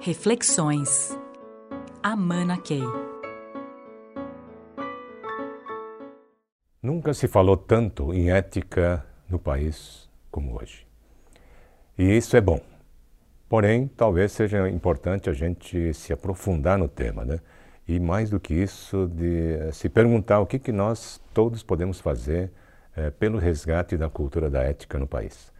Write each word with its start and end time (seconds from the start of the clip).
Reflexões. 0.00 1.18
Amana 2.02 2.58
Key. 2.58 2.82
Nunca 6.82 7.12
se 7.14 7.26
falou 7.26 7.56
tanto 7.56 8.12
em 8.14 8.30
ética 8.30 9.04
no 9.28 9.38
país 9.38 10.08
como 10.30 10.60
hoje. 10.60 10.86
E 11.98 12.04
isso 12.16 12.36
é 12.36 12.40
bom. 12.40 12.60
Porém, 13.48 13.88
talvez 13.88 14.32
seja 14.32 14.68
importante 14.68 15.30
a 15.30 15.32
gente 15.32 15.92
se 15.94 16.12
aprofundar 16.12 16.78
no 16.78 16.88
tema, 16.88 17.24
né? 17.24 17.40
E 17.88 17.98
mais 17.98 18.30
do 18.30 18.38
que 18.38 18.54
isso, 18.54 19.08
de 19.08 19.72
se 19.72 19.88
perguntar 19.88 20.40
o 20.40 20.46
que, 20.46 20.58
que 20.58 20.72
nós 20.72 21.20
todos 21.32 21.62
podemos 21.62 22.00
fazer 22.00 22.52
é, 22.94 23.10
pelo 23.10 23.38
resgate 23.38 23.96
da 23.96 24.10
cultura 24.10 24.50
da 24.50 24.62
ética 24.62 24.98
no 24.98 25.06
país. 25.06 25.50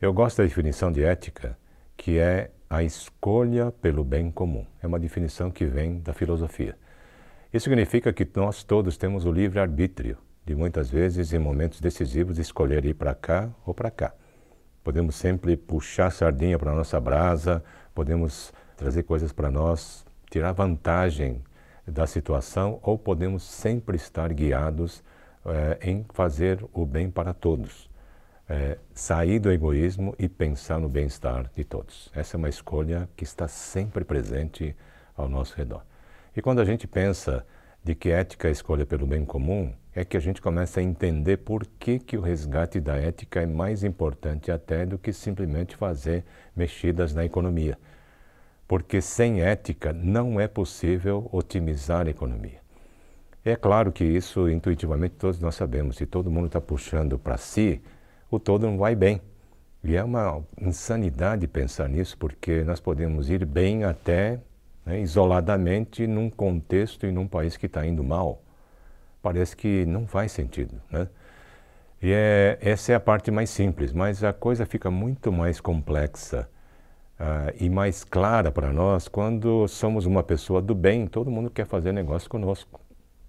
Eu 0.00 0.12
gosto 0.12 0.38
da 0.38 0.44
definição 0.44 0.92
de 0.92 1.02
ética, 1.02 1.58
que 1.96 2.18
é 2.18 2.50
a 2.68 2.82
escolha 2.82 3.70
pelo 3.70 4.04
bem 4.04 4.30
comum. 4.30 4.66
É 4.82 4.86
uma 4.86 4.98
definição 4.98 5.50
que 5.50 5.64
vem 5.64 6.00
da 6.00 6.12
filosofia. 6.12 6.76
Isso 7.52 7.64
significa 7.64 8.12
que 8.12 8.28
nós 8.34 8.64
todos 8.64 8.96
temos 8.96 9.24
o 9.24 9.32
livre 9.32 9.58
arbítrio 9.58 10.18
de 10.44 10.54
muitas 10.54 10.90
vezes 10.90 11.32
em 11.32 11.38
momentos 11.38 11.80
decisivos 11.80 12.38
escolher 12.38 12.84
ir 12.84 12.94
para 12.94 13.14
cá 13.14 13.48
ou 13.64 13.72
para 13.72 13.90
cá. 13.90 14.14
Podemos 14.84 15.16
sempre 15.16 15.56
puxar 15.56 16.10
sardinha 16.10 16.58
para 16.58 16.72
nossa 16.72 17.00
brasa, 17.00 17.62
podemos 17.94 18.52
trazer 18.76 19.02
coisas 19.02 19.32
para 19.32 19.50
nós, 19.50 20.04
tirar 20.30 20.52
vantagem 20.52 21.42
da 21.86 22.06
situação 22.06 22.78
ou 22.82 22.98
podemos 22.98 23.42
sempre 23.42 23.96
estar 23.96 24.32
guiados 24.32 25.02
é, 25.44 25.90
em 25.90 26.04
fazer 26.12 26.64
o 26.72 26.84
bem 26.84 27.10
para 27.10 27.32
todos. 27.32 27.88
É, 28.48 28.78
sair 28.94 29.40
do 29.40 29.50
egoísmo 29.50 30.14
e 30.18 30.28
pensar 30.28 30.78
no 30.78 30.88
bem-estar 30.88 31.50
de 31.54 31.64
todos. 31.64 32.10
Essa 32.14 32.36
é 32.36 32.38
uma 32.38 32.48
escolha 32.48 33.08
que 33.16 33.24
está 33.24 33.48
sempre 33.48 34.04
presente 34.04 34.76
ao 35.16 35.28
nosso 35.28 35.56
redor. 35.56 35.82
E 36.36 36.40
quando 36.40 36.60
a 36.60 36.64
gente 36.64 36.86
pensa 36.86 37.44
de 37.82 37.94
que 37.94 38.10
ética 38.10 38.48
é 38.48 38.50
escolha 38.50 38.84
pelo 38.84 39.06
bem 39.06 39.24
comum, 39.24 39.72
é 39.94 40.04
que 40.04 40.16
a 40.16 40.20
gente 40.20 40.42
começa 40.42 40.80
a 40.80 40.82
entender 40.82 41.38
por 41.38 41.64
que, 41.64 41.98
que 41.98 42.18
o 42.18 42.20
resgate 42.20 42.78
da 42.78 42.96
ética 42.96 43.40
é 43.40 43.46
mais 43.46 43.82
importante 43.82 44.52
até 44.52 44.84
do 44.84 44.98
que 44.98 45.12
simplesmente 45.12 45.74
fazer 45.74 46.24
mexidas 46.54 47.14
na 47.14 47.24
economia. 47.24 47.78
Porque 48.68 49.00
sem 49.00 49.40
ética 49.40 49.92
não 49.92 50.38
é 50.38 50.46
possível 50.46 51.28
otimizar 51.32 52.06
a 52.06 52.10
economia. 52.10 52.60
É 53.44 53.56
claro 53.56 53.92
que 53.92 54.04
isso 54.04 54.50
intuitivamente 54.50 55.14
todos 55.14 55.40
nós 55.40 55.54
sabemos. 55.54 55.96
Se 55.96 56.04
todo 56.04 56.30
mundo 56.30 56.46
está 56.46 56.60
puxando 56.60 57.18
para 57.18 57.38
si, 57.38 57.80
o 58.30 58.38
todo 58.38 58.66
não 58.66 58.78
vai 58.78 58.94
bem. 58.94 59.20
E 59.82 59.94
é 59.94 60.02
uma 60.02 60.42
insanidade 60.60 61.46
pensar 61.46 61.88
nisso, 61.88 62.16
porque 62.18 62.62
nós 62.64 62.80
podemos 62.80 63.30
ir 63.30 63.44
bem 63.44 63.84
até 63.84 64.40
né, 64.84 65.00
isoladamente 65.00 66.06
num 66.06 66.28
contexto 66.28 67.06
e 67.06 67.12
num 67.12 67.28
país 67.28 67.56
que 67.56 67.66
está 67.66 67.86
indo 67.86 68.02
mal. 68.02 68.42
Parece 69.22 69.56
que 69.56 69.84
não 69.86 70.06
faz 70.06 70.32
sentido. 70.32 70.80
Né? 70.90 71.08
E 72.02 72.12
é, 72.12 72.58
essa 72.60 72.92
é 72.92 72.94
a 72.94 73.00
parte 73.00 73.30
mais 73.30 73.50
simples, 73.50 73.92
mas 73.92 74.24
a 74.24 74.32
coisa 74.32 74.66
fica 74.66 74.90
muito 74.90 75.32
mais 75.32 75.60
complexa 75.60 76.48
uh, 77.18 77.54
e 77.58 77.70
mais 77.70 78.04
clara 78.04 78.50
para 78.50 78.72
nós 78.72 79.08
quando 79.08 79.66
somos 79.68 80.04
uma 80.04 80.22
pessoa 80.22 80.60
do 80.60 80.74
bem, 80.74 81.06
todo 81.06 81.30
mundo 81.30 81.50
quer 81.50 81.66
fazer 81.66 81.92
negócio 81.92 82.28
conosco 82.28 82.80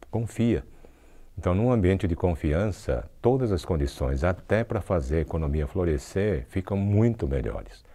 confia. 0.09 0.63
Então, 1.37 1.53
num 1.53 1.71
ambiente 1.71 2.07
de 2.07 2.15
confiança, 2.15 3.09
todas 3.21 3.51
as 3.51 3.63
condições, 3.63 4.23
até 4.23 4.63
para 4.63 4.81
fazer 4.81 5.17
a 5.17 5.21
economia 5.21 5.67
florescer, 5.67 6.45
ficam 6.49 6.75
muito 6.75 7.27
melhores. 7.27 7.85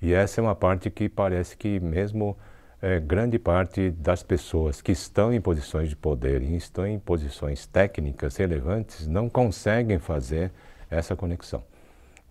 E 0.00 0.12
essa 0.12 0.40
é 0.40 0.42
uma 0.42 0.54
parte 0.54 0.90
que 0.90 1.08
parece 1.08 1.56
que 1.56 1.80
mesmo 1.80 2.36
é, 2.82 3.00
grande 3.00 3.38
parte 3.38 3.90
das 3.90 4.22
pessoas 4.22 4.82
que 4.82 4.92
estão 4.92 5.32
em 5.32 5.40
posições 5.40 5.88
de 5.88 5.96
poder 5.96 6.42
e 6.42 6.56
estão 6.56 6.86
em 6.86 6.98
posições 6.98 7.64
técnicas 7.66 8.36
relevantes 8.36 9.06
não 9.06 9.28
conseguem 9.28 9.98
fazer 9.98 10.50
essa 10.90 11.16
conexão. 11.16 11.62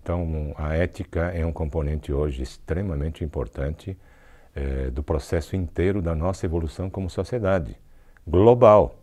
Então, 0.03 0.53
a 0.57 0.75
ética 0.75 1.31
é 1.33 1.45
um 1.45 1.53
componente 1.53 2.11
hoje 2.11 2.43
extremamente 2.43 3.23
importante 3.23 3.97
é, 4.53 4.89
do 4.91 5.01
processo 5.01 5.55
inteiro 5.55 6.01
da 6.01 6.13
nossa 6.13 6.45
evolução 6.45 6.89
como 6.89 7.09
sociedade 7.09 7.75
global. 8.27 9.00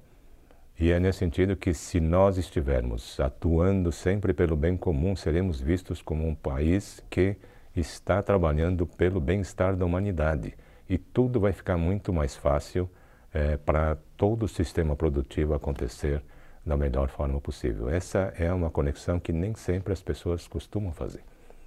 E 0.80 0.92
é 0.92 1.00
nesse 1.00 1.18
sentido 1.18 1.56
que, 1.56 1.74
se 1.74 1.98
nós 1.98 2.38
estivermos 2.38 3.18
atuando 3.18 3.90
sempre 3.90 4.32
pelo 4.32 4.54
bem 4.54 4.76
comum, 4.76 5.16
seremos 5.16 5.60
vistos 5.60 6.00
como 6.00 6.24
um 6.24 6.36
país 6.36 7.02
que 7.10 7.36
está 7.74 8.22
trabalhando 8.22 8.86
pelo 8.86 9.20
bem-estar 9.20 9.74
da 9.74 9.84
humanidade. 9.84 10.56
E 10.88 10.96
tudo 10.96 11.40
vai 11.40 11.52
ficar 11.52 11.76
muito 11.76 12.12
mais 12.12 12.36
fácil 12.36 12.88
é, 13.34 13.56
para 13.56 13.98
todo 14.16 14.44
o 14.44 14.48
sistema 14.48 14.94
produtivo 14.94 15.52
acontecer 15.52 16.22
da 16.64 16.76
melhor 16.76 17.08
forma 17.08 17.40
possível. 17.40 17.88
Essa 17.90 18.32
é 18.38 18.52
uma 18.52 18.70
conexão 18.70 19.18
que 19.18 19.32
nem 19.32 19.56
sempre 19.56 19.92
as 19.92 20.00
pessoas 20.00 20.46
costumam 20.46 20.92
fazer. 20.92 21.24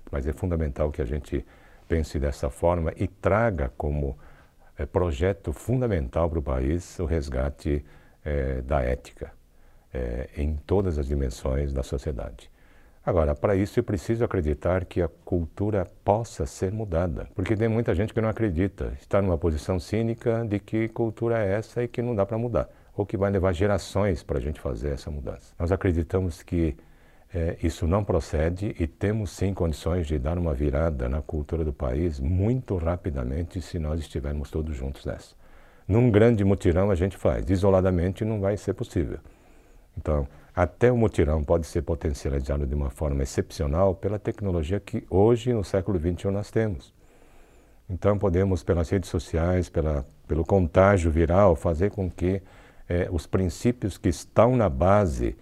Mas 0.09 0.25
é 0.25 0.31
fundamental 0.31 0.89
que 0.89 1.01
a 1.01 1.05
gente 1.05 1.45
pense 1.85 2.17
dessa 2.17 2.49
forma 2.49 2.93
e 2.95 3.09
traga 3.09 3.73
como 3.75 4.17
é, 4.77 4.85
projeto 4.85 5.51
fundamental 5.51 6.29
para 6.29 6.39
o 6.39 6.41
país 6.41 6.97
o 6.97 7.05
resgate 7.05 7.83
é, 8.23 8.61
da 8.61 8.81
ética 8.81 9.31
é, 9.93 10.29
em 10.37 10.55
todas 10.55 10.97
as 10.97 11.07
dimensões 11.07 11.73
da 11.73 11.83
sociedade. 11.83 12.49
Agora, 13.03 13.33
para 13.33 13.55
isso 13.55 13.79
eu 13.79 13.83
preciso 13.83 14.23
acreditar 14.23 14.85
que 14.85 15.01
a 15.01 15.07
cultura 15.25 15.87
possa 16.03 16.45
ser 16.45 16.71
mudada, 16.71 17.27
porque 17.33 17.55
tem 17.55 17.67
muita 17.67 17.95
gente 17.95 18.13
que 18.13 18.21
não 18.21 18.29
acredita, 18.29 18.93
está 19.01 19.19
numa 19.19 19.39
posição 19.39 19.79
cínica 19.79 20.45
de 20.47 20.59
que 20.59 20.87
cultura 20.87 21.43
é 21.43 21.53
essa 21.53 21.83
e 21.83 21.87
que 21.87 22.01
não 22.01 22.13
dá 22.13 22.27
para 22.27 22.37
mudar, 22.37 22.69
ou 22.95 23.03
que 23.03 23.17
vai 23.17 23.31
levar 23.31 23.53
gerações 23.53 24.21
para 24.21 24.37
a 24.37 24.41
gente 24.41 24.61
fazer 24.61 24.89
essa 24.89 25.09
mudança. 25.09 25.51
Nós 25.57 25.71
acreditamos 25.71 26.43
que 26.43 26.77
é, 27.33 27.57
isso 27.63 27.87
não 27.87 28.03
procede 28.03 28.75
e 28.77 28.85
temos 28.85 29.31
sim 29.31 29.51
condições 29.51 30.05
de 30.05 30.19
dar 30.19 30.37
uma 30.37 30.53
virada 30.53 31.09
na 31.09 31.23
cultura 31.23 31.63
do 31.63 31.73
país 31.73 32.19
muito 32.19 32.75
rapidamente 32.77 33.61
se 33.61 33.79
nós 33.79 33.99
estivermos 33.99 34.51
todos 34.51 34.75
juntos 34.75 35.05
nessa. 35.05 35.33
Num 35.91 36.09
grande 36.09 36.45
mutirão 36.45 36.89
a 36.89 36.95
gente 36.95 37.17
faz, 37.17 37.49
isoladamente 37.49 38.23
não 38.23 38.39
vai 38.39 38.55
ser 38.55 38.73
possível. 38.73 39.19
Então, 39.97 40.25
até 40.55 40.89
o 40.89 40.95
mutirão 40.95 41.43
pode 41.43 41.67
ser 41.67 41.81
potencializado 41.81 42.65
de 42.65 42.73
uma 42.73 42.89
forma 42.89 43.21
excepcional 43.23 43.93
pela 43.93 44.17
tecnologia 44.17 44.79
que 44.79 45.05
hoje, 45.09 45.51
no 45.51 45.65
século 45.65 45.99
XXI, 45.99 46.31
nós 46.31 46.49
temos. 46.49 46.93
Então, 47.89 48.17
podemos, 48.17 48.63
pelas 48.63 48.89
redes 48.89 49.09
sociais, 49.09 49.67
pela, 49.67 50.05
pelo 50.29 50.45
contágio 50.45 51.11
viral, 51.11 51.57
fazer 51.57 51.91
com 51.91 52.09
que 52.09 52.41
eh, 52.87 53.09
os 53.11 53.27
princípios 53.27 53.97
que 53.97 54.07
estão 54.07 54.55
na 54.55 54.69
base 54.69 55.35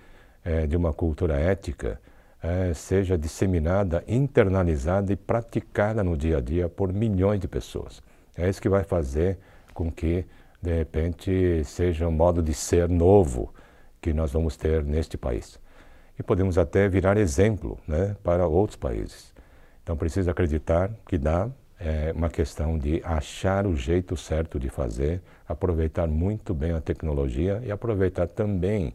eh, 0.43 0.65
de 0.65 0.75
uma 0.75 0.91
cultura 0.91 1.39
ética 1.39 2.01
eh, 2.41 2.73
seja 2.73 3.15
disseminada, 3.15 4.03
internalizada 4.07 5.13
e 5.13 5.15
praticada 5.15 6.03
no 6.03 6.17
dia 6.17 6.39
a 6.39 6.41
dia 6.41 6.67
por 6.67 6.91
milhões 6.91 7.39
de 7.39 7.47
pessoas. 7.47 8.01
É 8.35 8.49
isso 8.49 8.59
que 8.59 8.67
vai 8.67 8.83
fazer 8.83 9.37
com 9.75 9.91
que 9.91 10.25
de 10.61 10.73
repente 10.75 11.63
seja 11.63 12.07
um 12.07 12.11
modo 12.11 12.41
de 12.41 12.53
ser 12.53 12.89
novo 12.89 13.53
que 14.01 14.13
nós 14.13 14.31
vamos 14.31 14.57
ter 14.57 14.83
neste 14.83 15.17
país. 15.17 15.59
E 16.17 16.23
podemos 16.23 16.57
até 16.57 16.87
virar 16.87 17.17
exemplo 17.17 17.79
né, 17.87 18.15
para 18.23 18.45
outros 18.45 18.75
países. 18.75 19.33
Então 19.83 19.95
precisa 19.95 20.31
acreditar 20.31 20.91
que 21.07 21.17
dá 21.17 21.49
é 21.81 22.11
uma 22.13 22.29
questão 22.29 22.77
de 22.77 23.01
achar 23.05 23.65
o 23.65 23.73
jeito 23.73 24.17
certo 24.17 24.59
de 24.59 24.67
fazer, 24.67 25.21
aproveitar 25.47 26.07
muito 26.07 26.53
bem 26.53 26.73
a 26.73 26.81
tecnologia 26.81 27.61
e 27.63 27.71
aproveitar 27.71 28.27
também 28.27 28.93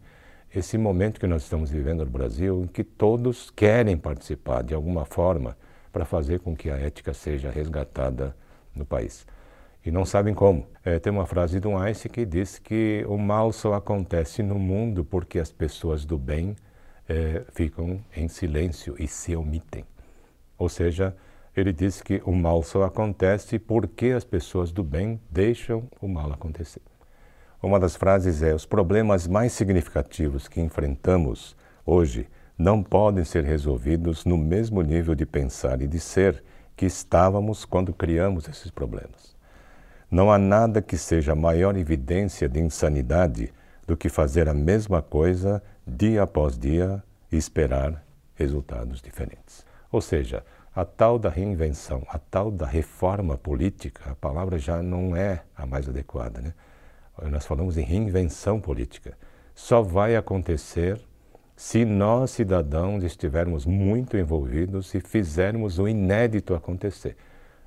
esse 0.54 0.76
momento 0.76 1.19
que 1.19 1.26
nós 1.26 1.44
estamos 1.44 1.70
vivendo 1.70 2.04
no 2.04 2.10
Brasil, 2.10 2.64
em 2.64 2.66
que 2.66 2.84
todos 2.84 3.50
querem 3.50 3.96
participar 3.96 4.62
de 4.62 4.75
alguma 4.75 5.06
forma 5.06 5.56
para 5.91 6.04
fazer 6.04 6.41
com 6.41 6.54
que 6.54 6.70
a 6.70 6.76
ética 6.76 7.14
seja 7.14 7.50
resgatada 7.50 8.36
no 8.75 8.84
país 8.84 9.26
e 9.84 9.90
não 9.90 10.04
sabem 10.04 10.32
como. 10.32 10.66
É, 10.84 10.98
tem 10.98 11.12
uma 11.12 11.26
frase 11.26 11.60
do 11.60 11.76
Einstein 11.76 12.10
que 12.10 12.25
diz 12.25 12.58
que 12.58 13.04
o 13.06 13.19
mal 13.19 13.52
só 13.52 13.75
acontece 13.75 14.42
no 14.42 14.58
mundo 14.58 15.04
porque 15.04 15.38
as 15.38 15.52
pessoas 15.52 16.04
do 16.04 16.16
bem 16.16 16.56
é, 17.08 17.42
ficam 17.52 18.02
em 18.16 18.28
silêncio 18.28 18.94
e 18.98 19.06
se 19.06 19.36
omitem. 19.36 19.84
Ou 20.56 20.69
seja, 20.69 21.14
ele 21.56 21.72
diz 21.72 22.00
que 22.00 22.22
o 22.25 22.32
mal 22.32 22.62
só 22.62 22.84
acontece 22.84 23.58
porque 23.58 24.06
as 24.06 24.25
pessoas 24.25 24.72
do 24.72 24.82
bem 24.82 25.20
deixam 25.31 25.84
o 26.00 26.08
mal 26.08 26.32
acontecer. 26.32 26.82
Uma 27.62 27.78
das 27.78 27.96
frases 27.96 28.42
é: 28.42 28.54
os 28.54 28.66
problemas 28.66 29.26
mais 29.26 29.52
significativos 29.52 30.48
que 30.48 30.60
enfrentamos 30.60 31.56
hoje 31.84 32.28
não 32.56 32.82
podem 32.82 33.25
ser 33.25 33.44
resolvidos 33.44 34.25
no 34.25 34.38
mesmo 34.38 34.80
nível 34.80 35.14
de 35.14 35.26
pensar 35.26 35.82
e 35.82 35.87
de 35.87 35.98
ser 35.98 36.42
que 36.76 36.87
estávamos 36.87 37.64
quando 37.64 37.92
criamos 37.92 38.48
esses 38.48 38.70
problemas. 38.70 39.33
Não 40.14 40.31
há 40.31 40.38
nada 40.38 40.81
que 40.81 40.96
seja 40.96 41.34
maior 41.34 41.76
evidência 41.76 42.49
de 42.49 42.61
insanidade 42.61 43.52
do 43.84 43.96
que 43.96 44.08
fazer 44.08 44.49
a 44.49 44.55
mesma 44.55 45.02
coisa 45.02 45.61
dia 45.84 46.22
após 46.22 46.56
dia 46.56 47.02
e 47.32 47.37
esperar 47.37 48.00
resultados 48.37 49.02
diferentes. 49.02 49.66
Ou 49.90 50.00
seja, 50.00 50.44
a 50.72 50.84
tal 50.84 51.19
da 51.19 51.28
reinvenção, 51.28 52.06
a 52.06 52.16
tal 52.16 52.52
da 52.52 52.64
reforma 52.64 53.37
política, 53.37 54.08
a 54.08 54.14
palavra 54.14 54.56
já 54.56 54.81
não 54.81 55.16
é 55.16 55.43
a 55.56 55.66
mais 55.66 55.88
adequada. 55.88 56.40
Né? 56.40 56.55
Nós 57.28 57.44
falamos 57.44 57.76
em 57.76 57.82
reinvenção 57.82 58.61
política. 58.61 59.19
Só 59.52 59.82
vai 59.82 60.14
acontecer 60.14 61.00
se 61.56 61.84
nós, 61.84 62.31
cidadãos, 62.31 63.02
estivermos 63.02 63.66
muito 63.66 64.16
envolvidos 64.16 64.94
e 64.94 65.00
fizermos 65.00 65.81
o 65.81 65.88
inédito 65.88 66.55
acontecer. 66.55 67.16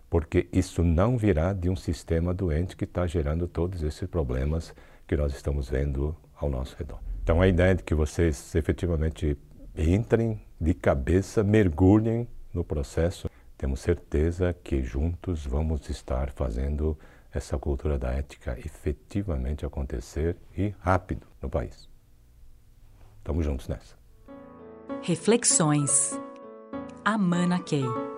Porque 0.10 0.48
isso 0.54 0.84
não 0.84 1.18
virá 1.18 1.54
de 1.54 1.70
um 1.70 1.76
sistema 1.76 2.34
doente 2.34 2.76
que 2.76 2.86
está 2.86 3.06
gerando 3.06 3.48
todos 3.48 3.84
esses 3.84 4.08
problemas 4.08 4.74
que 5.06 5.18
nós 5.18 5.34
estamos 5.34 5.70
vendo 5.70 6.16
ao 6.36 6.50
nosso 6.50 6.76
redor. 6.78 7.00
Então, 7.24 7.42
a 7.42 7.48
ideia 7.48 7.72
é 7.72 7.76
de 7.76 7.84
que 7.84 7.94
vocês 7.94 8.56
efetivamente 8.56 9.38
entrem 9.76 10.42
de 10.60 10.74
cabeça, 10.74 11.44
mergulhem 11.44 12.28
no 12.54 12.64
processo. 12.64 13.30
Temos 13.58 13.82
certeza 13.82 14.54
que 14.64 14.82
juntos 14.82 15.46
vamos 15.46 15.90
estar 15.90 16.32
fazendo 16.32 16.98
essa 17.34 17.58
cultura 17.58 17.98
da 17.98 18.12
ética 18.12 18.58
efetivamente 18.58 19.66
acontecer 19.66 20.38
e 20.58 20.74
rápido 20.80 21.28
no 21.42 21.50
país. 21.50 21.90
Estamos 23.20 23.46
juntos 23.46 23.68
nessa. 23.68 23.96
Reflexões. 25.02 26.20
Amana 27.04 27.60
Key. 27.60 28.17